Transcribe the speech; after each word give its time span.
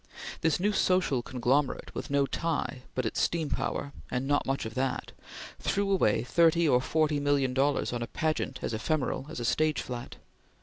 This 0.41 0.59
new 0.59 0.71
social 0.71 1.21
conglomerate, 1.21 1.93
with 1.93 2.09
no 2.09 2.25
tie 2.25 2.81
but 2.95 3.05
its 3.05 3.21
steam 3.21 3.51
power 3.51 3.93
and 4.09 4.25
not 4.27 4.47
much 4.47 4.65
of 4.65 4.73
that, 4.73 5.11
threw 5.59 5.91
away 5.91 6.23
thirty 6.23 6.67
or 6.67 6.81
forty 6.81 7.19
million 7.19 7.53
dollars 7.53 7.93
on 7.93 8.01
a 8.01 8.07
pageant 8.07 8.57
as 8.63 8.73
ephemeral 8.73 9.27
as 9.29 9.39
a 9.39 9.45
stage 9.45 9.79
flat. 9.79 10.15